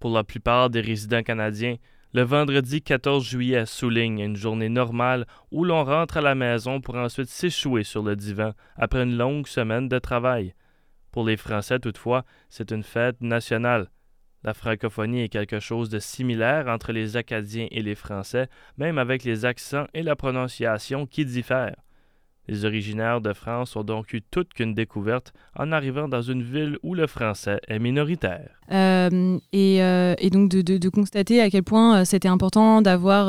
[0.00, 1.76] Pour la plupart des résidents canadiens,
[2.14, 6.94] le vendredi 14 juillet souligne une journée normale où l'on rentre à la maison pour
[6.94, 10.54] ensuite s'échouer sur le divan après une longue semaine de travail.
[11.10, 13.90] Pour les Français, toutefois, c'est une fête nationale.
[14.44, 19.24] La francophonie est quelque chose de similaire entre les Acadiens et les Français, même avec
[19.24, 21.76] les accents et la prononciation qui diffèrent.
[22.48, 26.78] Les originaires de France ont donc eu toute qu'une découverte en arrivant dans une ville
[26.82, 28.48] où le français est minoritaire.
[28.72, 33.28] Euh, euh, et, donc de, constater à quel point euh, c'était important d'avoir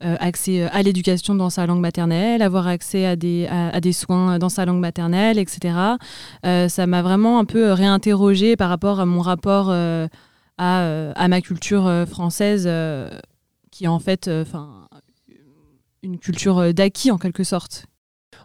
[0.00, 4.80] accès à l'éducation dans sa langue maternelle, avoir accès à des, soins dans sa langue
[4.80, 5.74] maternelle, etc.
[6.44, 10.08] ça m'a vraiment un peu réinterrogé par rapport à mon rapport à,
[10.58, 12.68] à, ma culture française,
[13.72, 14.30] qui est en fait
[16.02, 17.86] une culture d'acquis en quelque sorte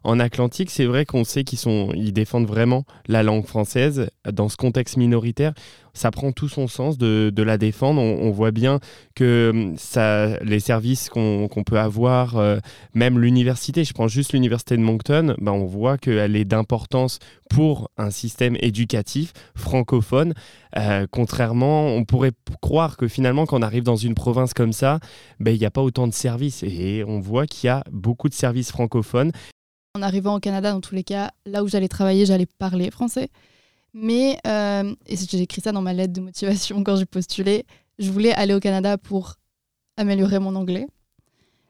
[0.04, 4.98] en Atlantique, c'est vrai qu'on sait qu'ils défendent vraiment la langue française dans ce contexte
[4.98, 5.54] minoritaire.
[5.96, 8.02] Ça prend tout son sens de, la défendre.
[8.02, 8.80] On, voit bien
[9.16, 9.76] que hum,
[10.42, 12.58] les services qu'on peut avoir, euh,
[12.95, 17.92] même l'université, je prends juste l'université de Moncton, ben on voit qu'elle est d'importance pour
[17.98, 20.34] un système éducatif francophone.
[20.78, 25.00] Euh, contrairement, on pourrait croire que finalement, quand on arrive dans une province comme ça,
[25.40, 26.64] ben, il n'y a pas autant de services.
[26.64, 29.32] Et on voit qu'il y a beaucoup de services francophones.
[29.95, 33.30] En arrivant au Canada, dans tous les cas, là où j'allais travailler, j'allais parler français.
[33.94, 37.67] Mais, euh, et j'ai écrit ça dans ma lettre de motivation quand j'ai postulé,
[37.99, 39.36] je voulais aller au Canada pour
[39.95, 40.88] améliorer mon anglais.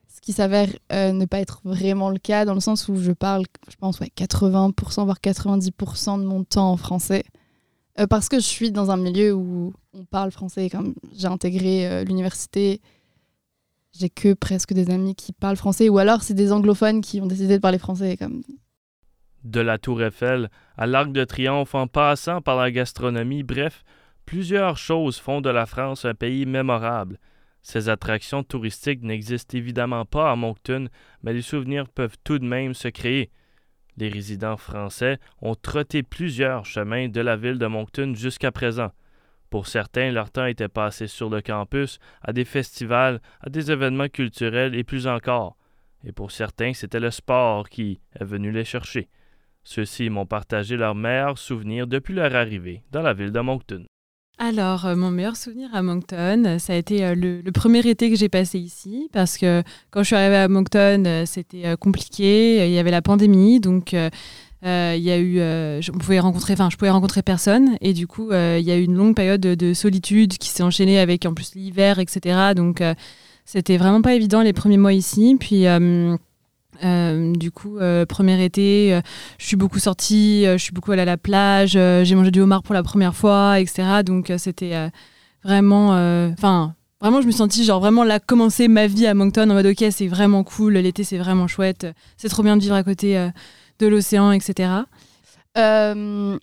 [0.08, 3.12] Ce qui s'avère euh, ne pas être vraiment le cas, dans le sens où je
[3.12, 7.26] parle, je pense, ouais, 80%, voire 90% de mon temps en français.
[8.00, 10.70] Euh, parce que je suis dans un milieu où on parle français.
[10.70, 12.80] Comme j'ai intégré l'université,
[14.10, 17.56] que presque des amis qui parlent français, ou alors c'est des anglophones qui ont décidé
[17.56, 18.18] de parler français.
[18.18, 18.42] Comme...
[19.44, 23.84] De la Tour Eiffel à l'Arc de Triomphe en passant par la gastronomie, bref,
[24.26, 27.20] plusieurs choses font de la France un pays mémorable.
[27.62, 30.90] Ces attractions touristiques n'existent évidemment pas à Moncton,
[31.24, 33.32] mais les souvenirs peuvent tout de même se créer.
[33.96, 38.92] Les résidents français ont trotté plusieurs chemins de la ville de Moncton jusqu'à présent.
[39.54, 44.10] Pour certains, leur temps était passé sur le campus, à des festivals, à des événements
[44.10, 45.58] culturels et plus encore.
[46.04, 49.10] Et pour certains, c'était le sport qui est venu les chercher.
[49.64, 53.86] Ceux-ci m'ont partagé leurs meilleurs souvenirs depuis leur arrivée dans la ville de Moncton.
[54.40, 58.16] Alors, euh, mon meilleur souvenir à Moncton, ça a été euh, le, premier été que
[58.16, 59.62] j'ai passé ici, parce que
[59.92, 63.96] quand je suis arrivée à Moncton, euh, c'était compliqué, il y avait la pandémie, donc
[64.66, 67.94] euh, il y a eu, euh, je, pouvais rencontrer, enfin, je pouvais rencontrer personne, et
[67.94, 71.00] du coup, euh, il y a eu une longue période de, solitude qui s'est enchaînée
[71.00, 72.54] avec en plus l'hiver, etc.
[72.56, 72.82] Donc,
[73.46, 75.36] c'était vraiment pas évident les premiers mois ici.
[75.40, 75.66] Puis,
[76.82, 79.02] du coup, premier été,
[79.38, 82.64] je suis beaucoup sortie, je suis beaucoup allée à la plage, j'ai mangé du homard
[82.64, 84.04] pour la première fois, etc.
[84.06, 84.90] Donc, c'était
[85.44, 85.90] vraiment,
[86.32, 86.76] enfin.
[87.02, 89.66] Vraiment, je me suis sentie genre vraiment là commencer ma vie à Moncton en mode
[89.66, 91.86] ok, c'est vraiment cool, l'été c'est vraiment chouette,
[92.16, 93.30] c'est trop bien de vivre à côté
[93.80, 94.70] de l'océan, etc.
[95.58, 96.38] Euh,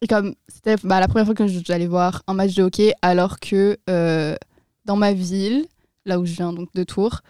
[0.00, 3.40] et comme c'était bah, la première fois que j'allais voir un match de hockey, alors
[3.40, 4.36] que euh,
[4.84, 5.66] dans ma ville,
[6.06, 7.20] là où je viens, donc de Tours,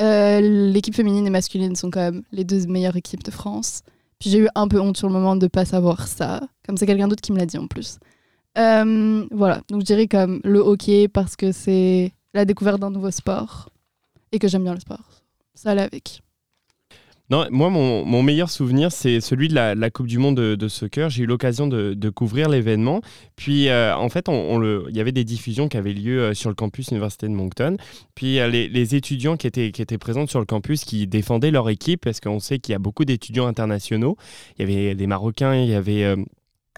[0.00, 3.82] euh, l'équipe féminine et masculine sont quand même les deux meilleures équipes de France.
[4.18, 6.76] Puis j'ai eu un peu honte sur le moment de ne pas savoir ça, comme
[6.76, 7.98] c'est quelqu'un d'autre qui me l'a dit en plus.
[8.56, 13.68] voilà, donc je dirais comme le hockey parce que c'est la découverte d'un nouveau sport
[14.32, 15.22] et que j'aime bien le sport.
[15.54, 16.22] Ça allait avec.
[17.30, 21.10] Non, moi, mon, meilleur souvenir, c'est celui de la, Coupe du Monde de, soccer.
[21.10, 23.02] J'ai eu l'occasion de, couvrir l'événement.
[23.36, 26.54] Puis, euh, en fait, il y avait des diffusions qui avaient lieu euh, sur le
[26.54, 27.76] campus Université de Moncton.
[28.14, 31.68] Puis, euh, les, étudiants qui étaient, qui étaient présents sur le campus, qui défendaient leur
[31.68, 34.16] équipe, parce qu'on sait qu'il y a beaucoup d'étudiants internationaux.
[34.58, 36.16] Il y avait des Marocains, il y avait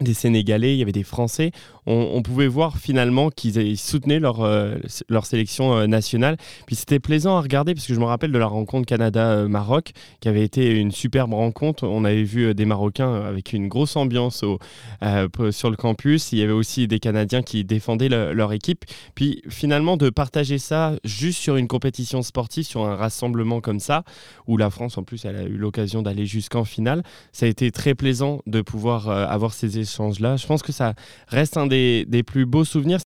[0.01, 1.53] des Sénégalais, il y avait des Français.
[1.87, 4.77] On, pouvait voir finalement qu'ils soutenaient leur, euh,
[5.09, 6.37] leur sélection euh, nationale.
[6.67, 9.91] Puis c'était plaisant à regarder parce que je me rappelle de la rencontre Canada-Maroc
[10.21, 11.85] qui avait été une superbe rencontre.
[11.89, 14.59] On avait vu euh, des Marocains avec une grosse ambiance sur
[15.01, 16.33] le campus.
[16.33, 18.85] Il y avait aussi des Canadiens qui défendaient leur équipe.
[19.15, 24.05] Puis finalement de partager ça juste sur une compétition sportive, sur un rassemblement comme ça,
[24.47, 27.03] où la France en plus elle a eu l'occasion d'aller jusqu'en finale,
[27.33, 30.95] ça a été très plaisant de pouvoir avoir ces échanges Je pense que ça
[31.29, 33.01] reste un des, plus beaux souvenirs.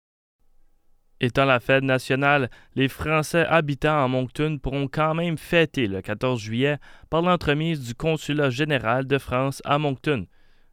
[1.19, 6.41] Étant la fête nationale, les Français habitant en Moncton pourront quand même fêter le 14
[6.41, 6.79] juillet
[7.11, 10.25] par l'entremise du Consulat général de France à Moncton.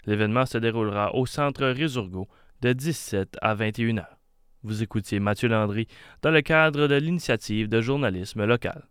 [0.06, 2.28] L'événement se déroulera au centre Résurgo
[2.62, 4.18] de 17 à 21 heures.
[4.62, 5.86] Vous écoutiez Mathieu Landry
[6.22, 8.88] dans le cadre de l'initiative de journalisme local.